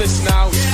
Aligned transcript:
this 0.00 0.24
now. 0.24 0.69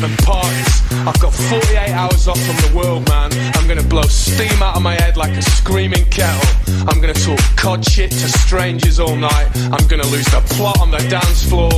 I've 0.00 1.18
got 1.20 1.32
48 1.32 1.90
hours 1.90 2.28
off 2.28 2.38
from 2.38 2.56
the 2.56 2.76
world, 2.76 3.08
man. 3.08 3.32
I'm 3.56 3.66
gonna 3.66 3.82
blow 3.82 4.02
steam 4.02 4.62
out 4.62 4.76
of 4.76 4.82
my 4.82 4.94
head 4.94 5.16
like 5.16 5.32
a 5.32 5.42
screaming 5.42 6.04
kettle. 6.06 6.46
I'm 6.86 7.00
gonna 7.00 7.14
talk 7.14 7.40
cod 7.56 7.84
shit 7.84 8.10
to 8.10 8.28
strangers 8.28 9.00
all 9.00 9.16
night. 9.16 9.48
I'm 9.56 9.88
gonna 9.88 10.06
lose 10.06 10.26
the 10.26 10.40
plot 10.54 10.78
on 10.80 10.90
the 10.90 10.98
dance 11.08 11.42
floor. 11.42 11.70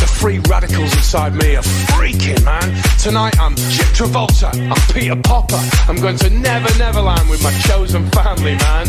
The 0.00 0.08
free 0.08 0.38
radicals 0.48 0.94
inside 0.94 1.34
me 1.34 1.56
are 1.56 1.62
freaking, 1.92 2.42
man. 2.44 2.72
Tonight 2.98 3.38
I'm 3.38 3.56
Chip 3.56 3.88
Travolta, 3.92 4.54
I'm 4.54 4.94
Peter 4.94 5.16
Popper. 5.16 5.60
I'm 5.88 5.96
going 5.96 6.16
to 6.18 6.30
Never 6.30 6.72
Neverland 6.78 7.28
with 7.28 7.42
my 7.42 7.52
chosen 7.68 8.08
family, 8.10 8.54
man. 8.56 8.86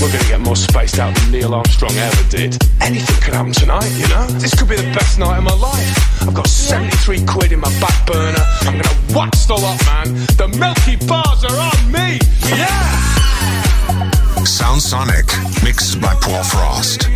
We're 0.00 0.12
gonna 0.12 0.28
get 0.28 0.40
more 0.40 0.56
spaced 0.56 0.98
out 0.98 1.14
than 1.14 1.32
Neil 1.32 1.54
Armstrong 1.54 1.92
ever 1.92 2.28
did. 2.30 2.56
Anything 2.80 3.20
could 3.20 3.34
happen 3.34 3.52
tonight, 3.52 3.90
you 3.98 4.08
know? 4.08 4.26
This 4.38 4.54
could 4.54 4.68
be 4.68 4.76
the 4.76 4.90
best 4.94 5.18
night 5.18 5.36
of 5.36 5.44
my 5.44 5.54
life. 5.54 6.22
I've 6.22 6.34
got 6.34 6.46
73 6.46 7.26
quid 7.26 7.52
in 7.52 7.60
my 7.60 7.70
back 7.80 8.06
burner. 8.06 8.29
I'm 8.36 8.78
gonna 8.78 9.16
wax 9.16 9.46
the 9.46 9.54
lot, 9.54 9.84
man. 9.86 10.14
The 10.36 10.48
Milky 10.48 10.96
Bars 11.06 11.44
are 11.44 11.58
on 11.58 11.92
me, 11.92 12.18
yeah! 12.48 13.10
Sound 14.44 14.80
Sonic, 14.82 15.26
mixed 15.62 16.00
by 16.00 16.14
Paul 16.14 16.42
Frost. 16.44 17.08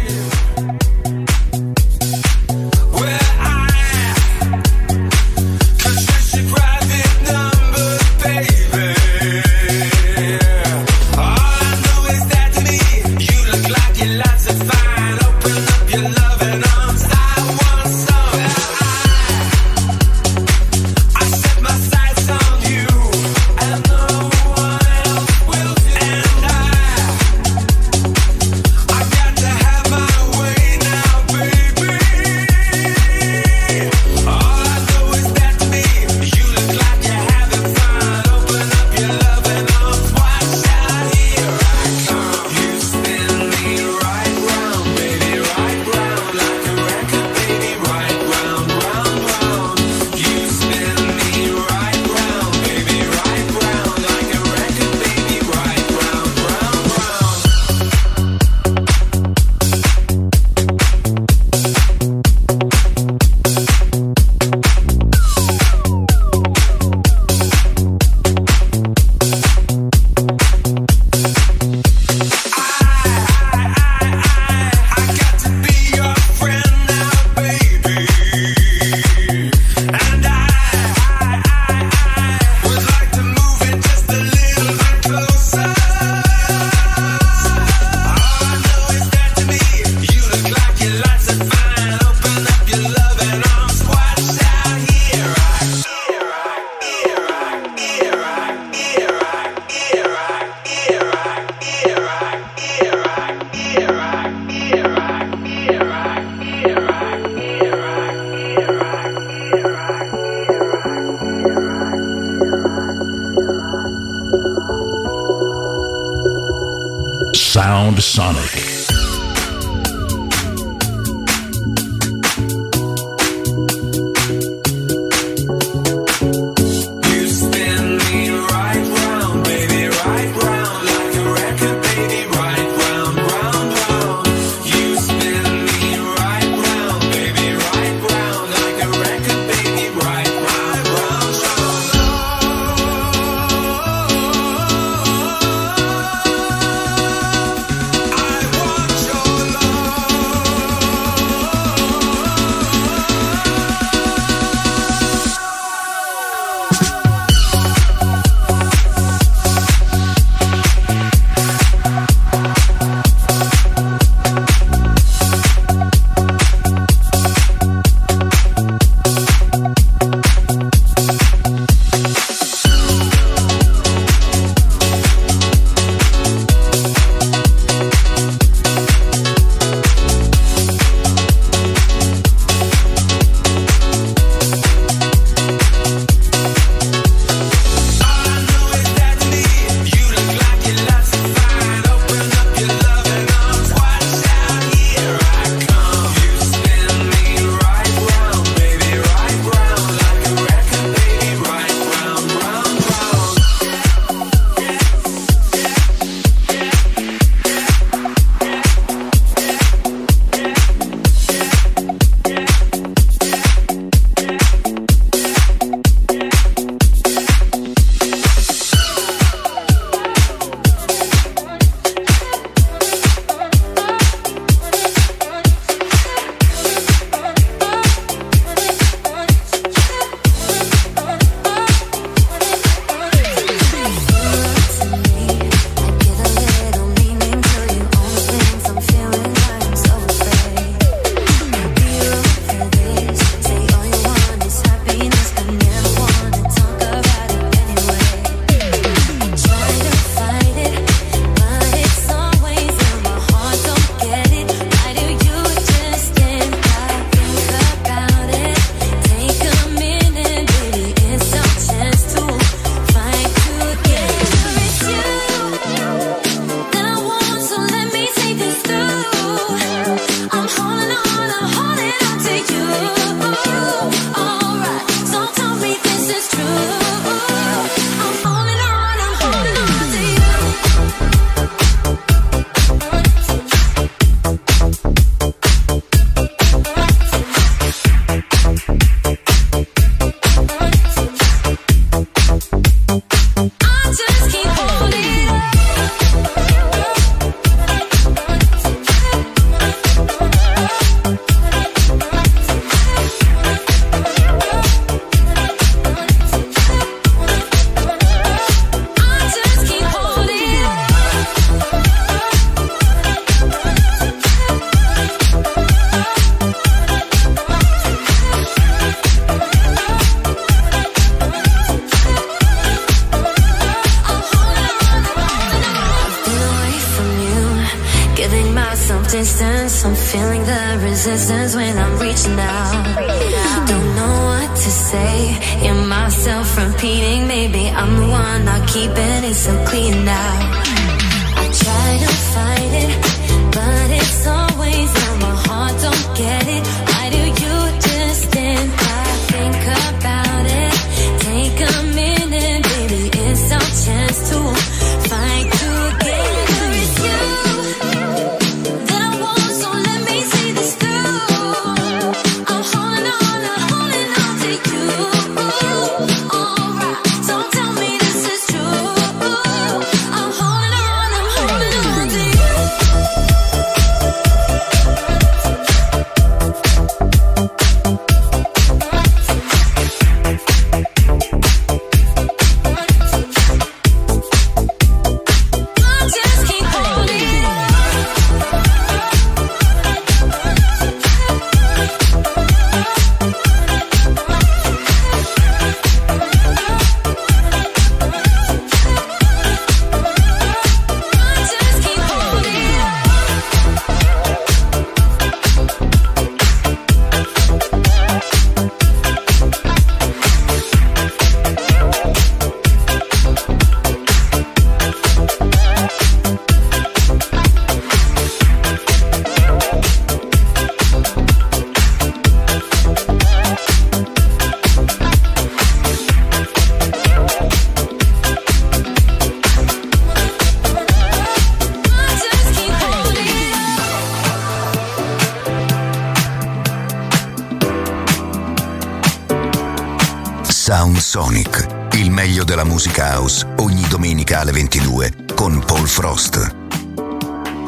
Domenica 444.44 444.44
alle 444.44 444.52
22 444.52 445.12
con 445.34 445.62
Paul 445.64 445.86
Frost. 445.86 446.54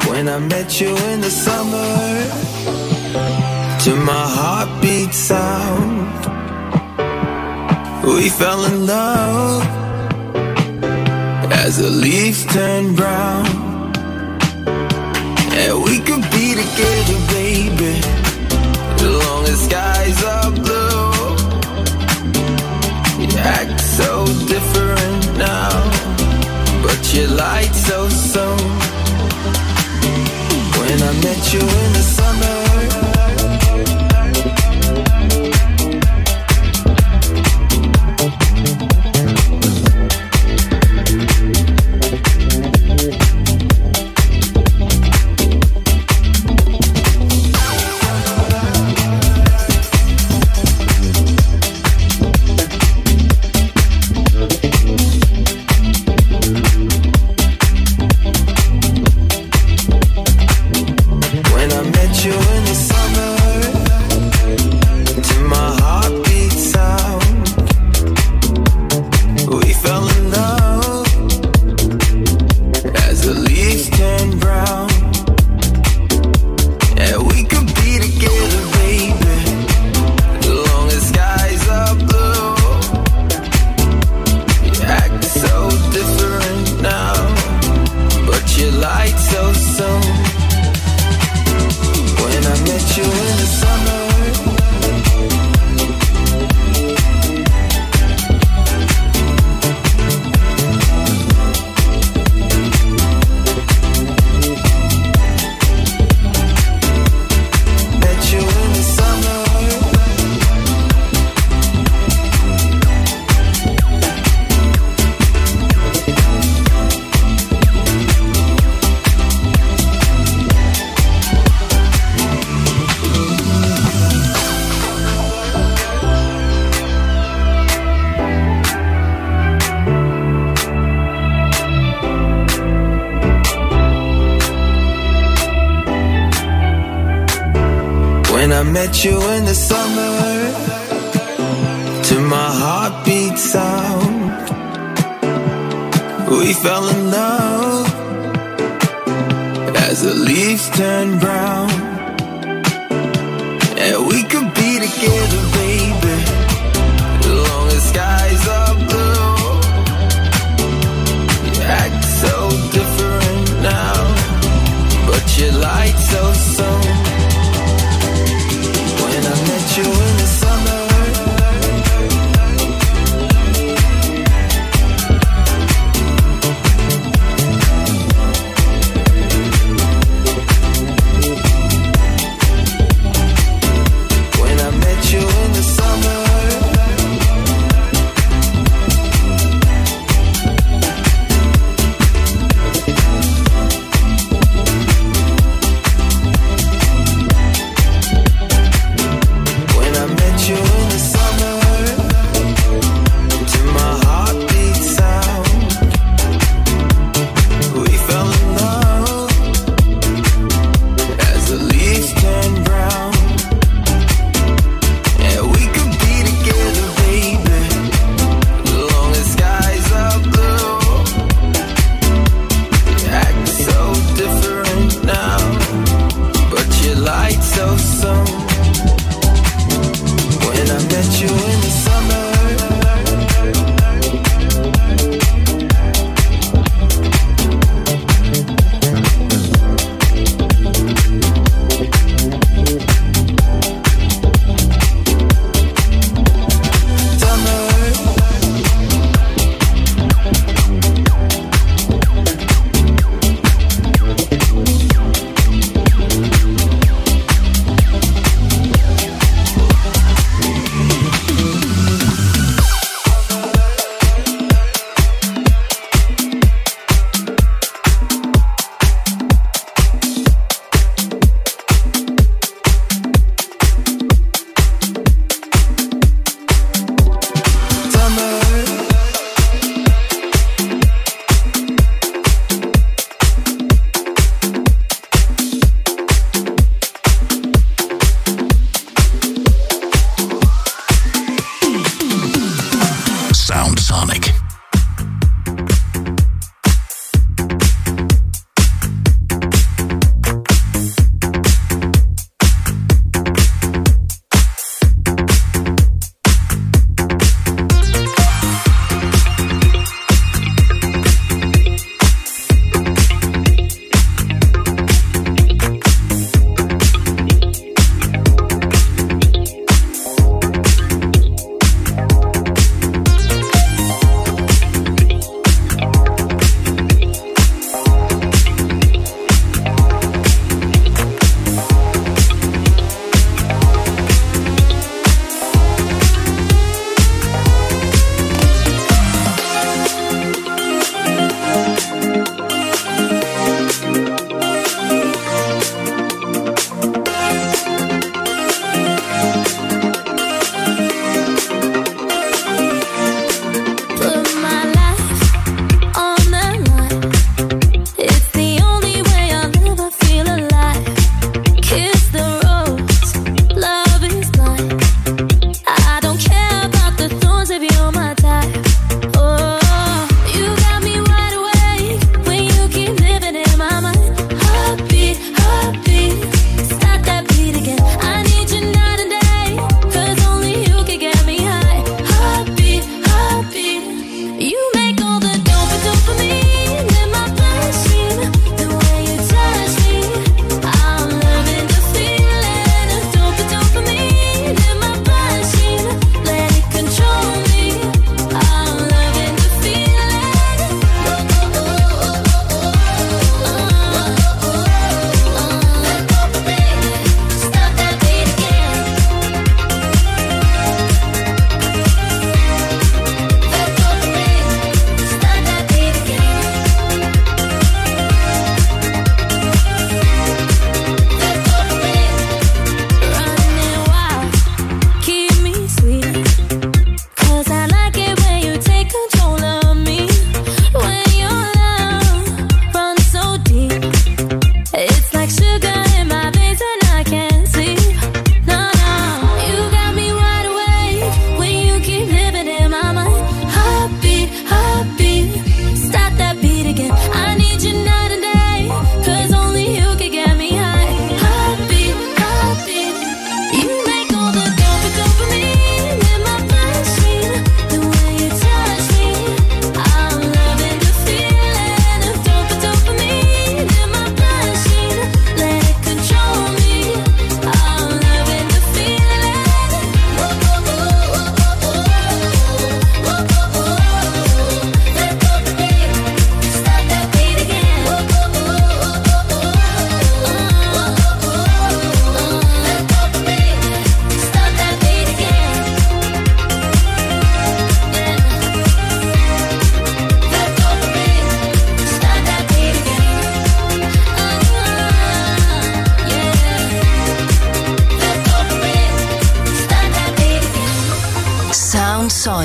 When 0.07 0.27
I 0.27 0.37
met 0.39 0.79
you 0.79 0.95
in 1.11 1.21
the 1.21 1.29
summer 1.29 2.25
To 3.83 3.95
my 3.95 4.25
heartbeat 4.25 5.13
sound 5.13 6.07
We 8.03 8.29
fell 8.29 8.65
in 8.65 8.85
love 8.85 9.65
As 11.51 11.77
the 11.77 11.89
leaves 11.89 12.45
turn 12.45 12.95
brown. 12.95 13.45
And 15.51 15.83
we 15.83 15.99
could 15.99 16.23
be 16.31 16.55
together, 16.55 17.19
baby 17.33 18.01
As 18.95 19.03
long 19.03 19.45
as 19.45 19.59
skies 19.65 20.23
are 20.23 20.51
blue. 20.51 21.35
You 23.19 23.27
act 23.39 23.81
so 23.81 24.25
different 24.47 25.37
now, 25.37 25.96
you 27.17 27.27
lied 27.27 27.75
so 27.75 28.07
soon. 28.09 28.57
When 30.77 31.01
I 31.01 31.13
met 31.23 31.53
you 31.53 31.61
in 31.61 31.93
the 31.93 32.03
summer. 32.03 32.66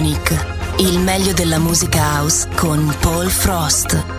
Sonic, 0.03 0.47
il 0.79 0.99
meglio 0.99 1.33
della 1.33 1.61
musica 1.61 2.17
house 2.19 2.49
con 2.57 2.93
Paul 3.01 3.31
Frost. 3.31 4.12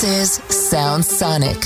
This 0.00 0.38
is 0.38 0.56
Sound 0.70 1.04
Sonic. 1.04 1.58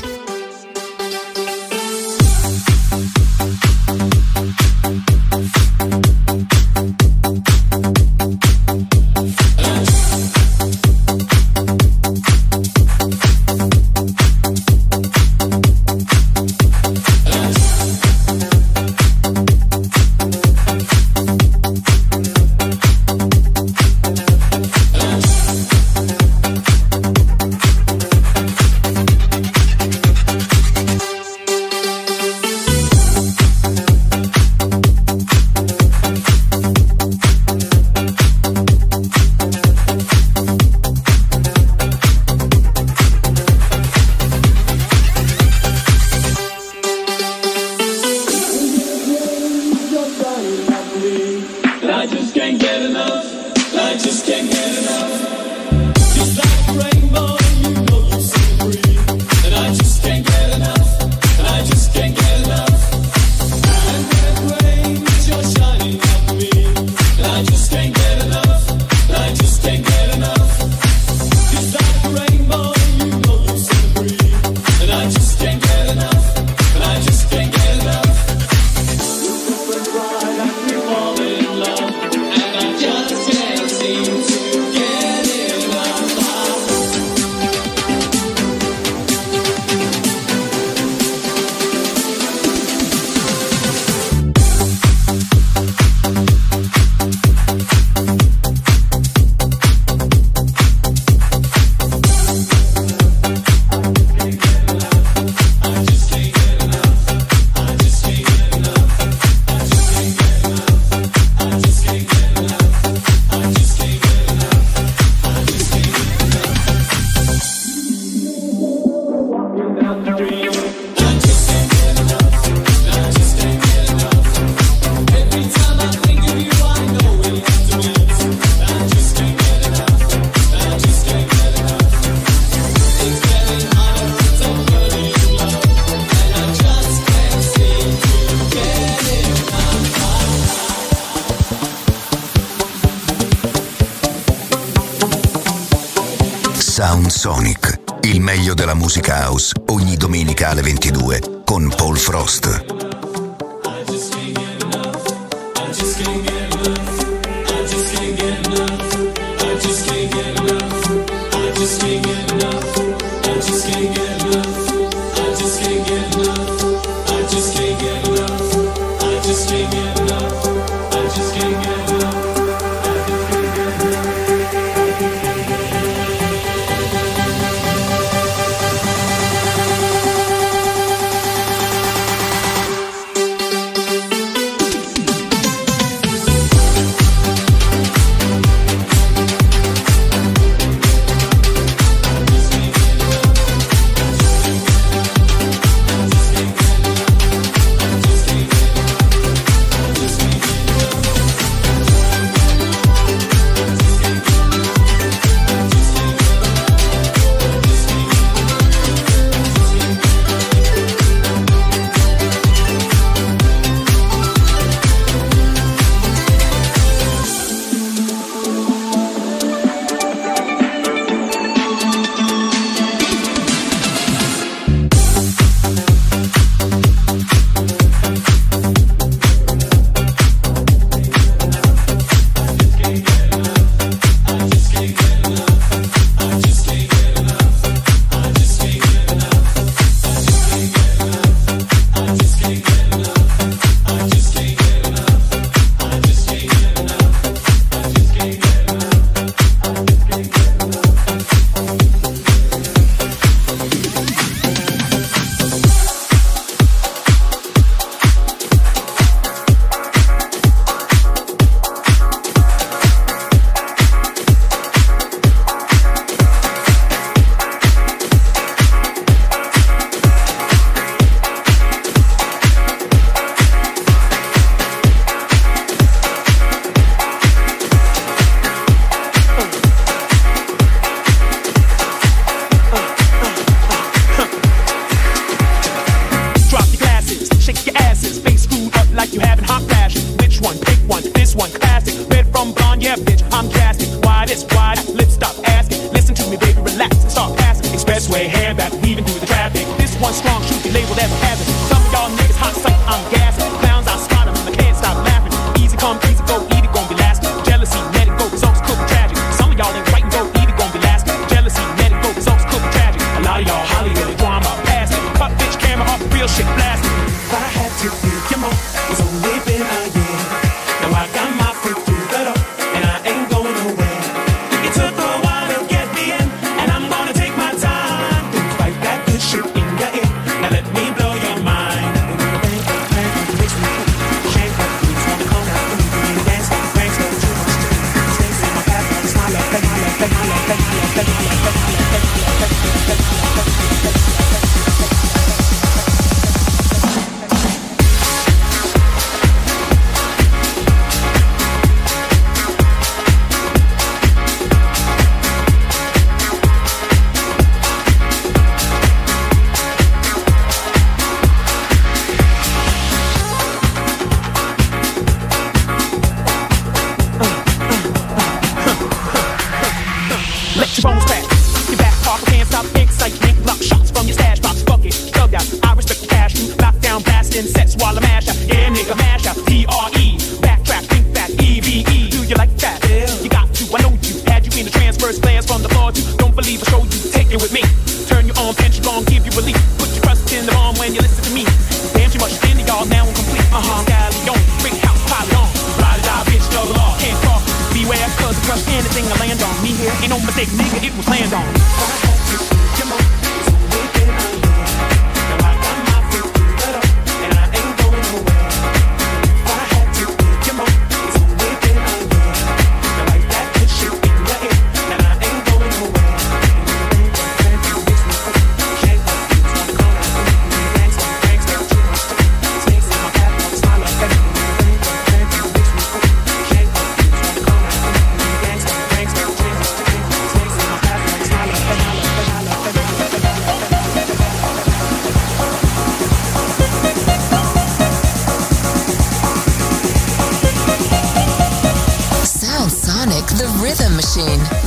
machine. 444.05 444.64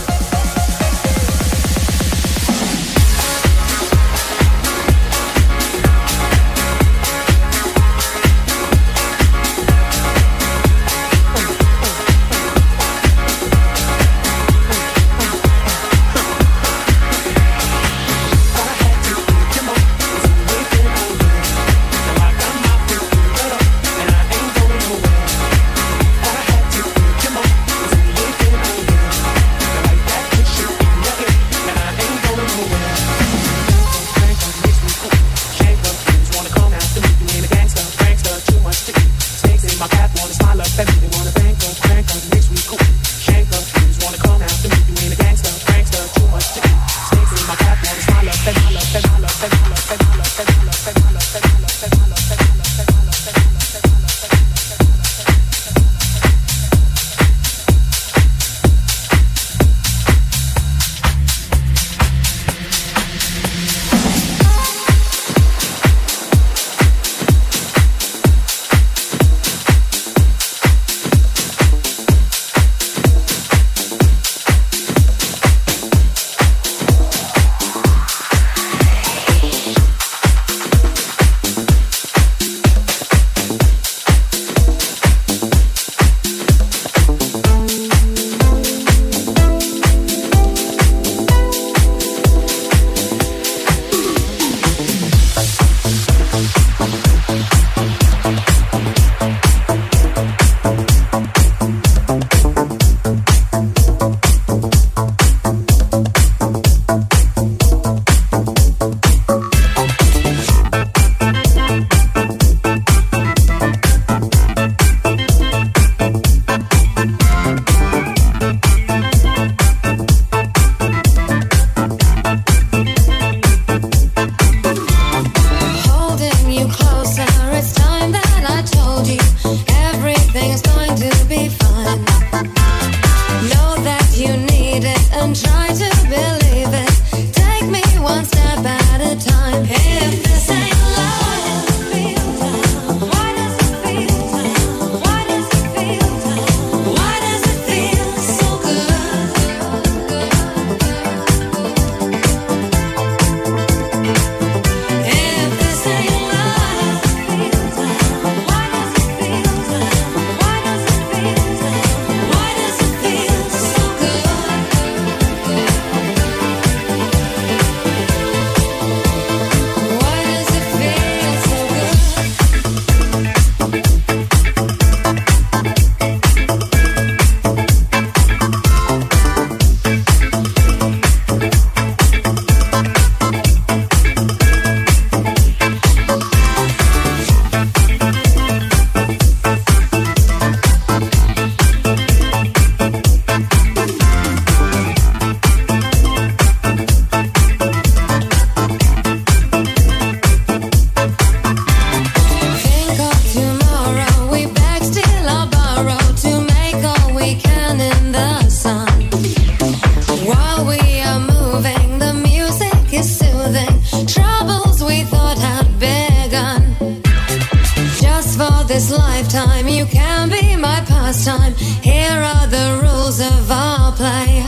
this 218.67 218.91
lifetime. 218.91 219.67
You 219.67 219.85
can 219.85 220.29
be 220.29 220.55
my 220.55 220.81
pastime. 220.85 221.53
Here 221.81 222.21
are 222.33 222.47
the 222.47 222.79
rules 222.83 223.19
of 223.19 223.49
our 223.49 223.91
play. 223.93 224.45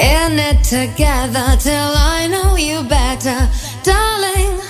In 0.00 0.38
it 0.38 0.62
together 0.62 1.56
till 1.58 1.92
I 1.96 2.28
know 2.30 2.56
you 2.56 2.82
better. 2.84 3.48
Darling, 3.82 4.60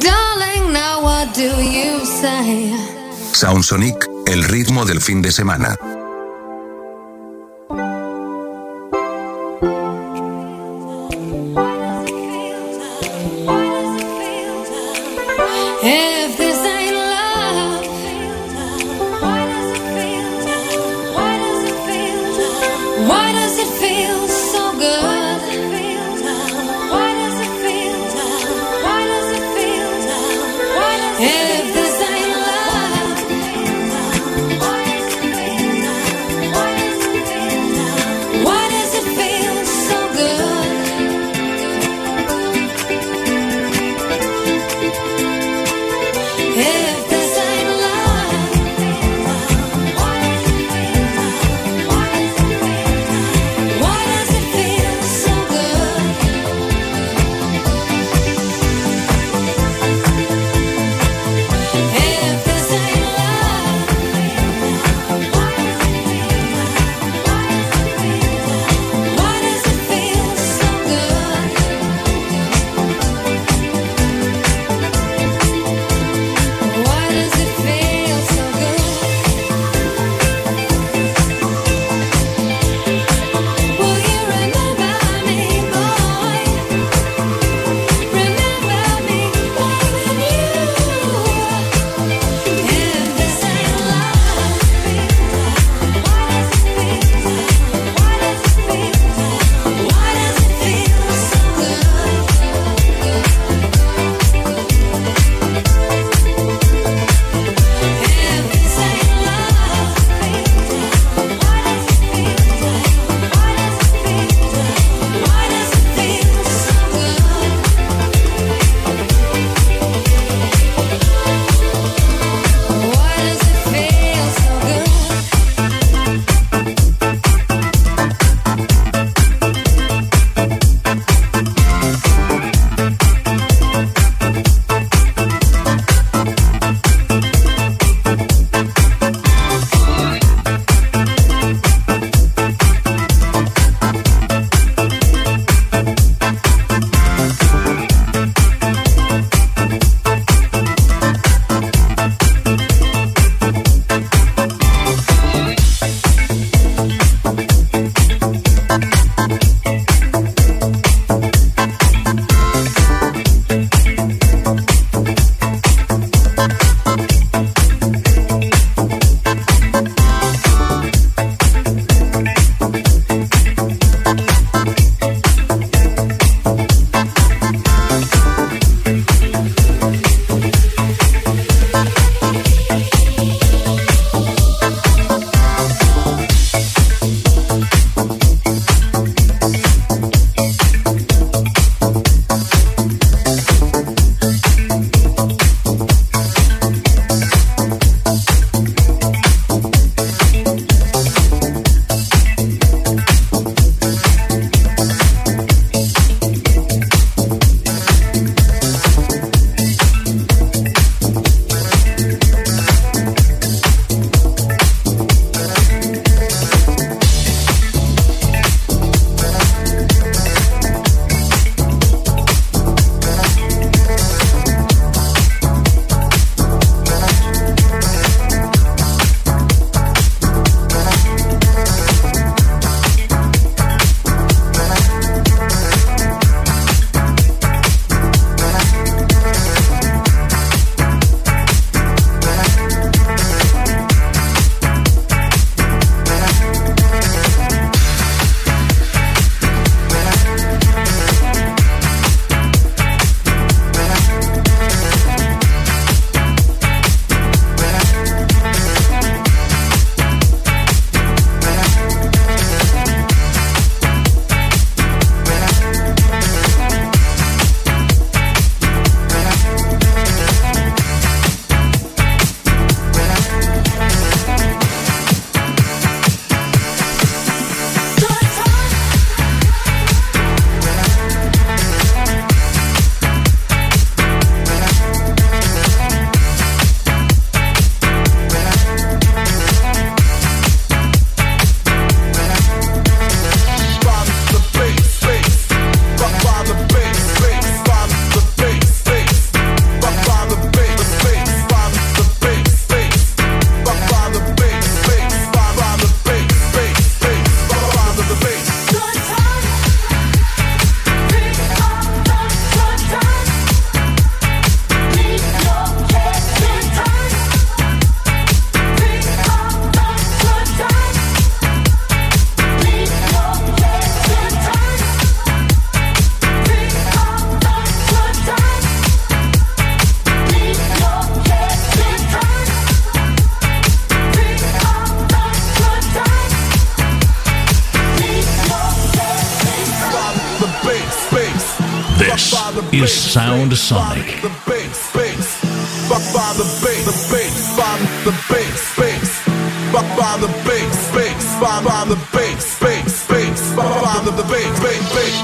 darling, 0.00 0.72
now 0.72 1.02
what 1.02 1.34
do 1.34 1.50
you 1.62 2.04
say? 2.04 2.72
Soundsonic, 3.32 3.96
el 4.26 4.42
ritmo 4.44 4.84
del 4.84 5.00
fin 5.00 5.22
de 5.22 5.30
semana. 5.30 5.76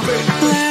Bass, 0.06 0.63